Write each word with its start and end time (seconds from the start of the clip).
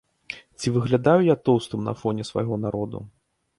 Ці 0.59 0.73
выглядаю 0.77 1.19
я 1.27 1.35
тоўстым 1.51 1.85
на 1.91 1.97
фоне 2.01 2.27
свайго 2.31 2.61
народу? 2.67 3.07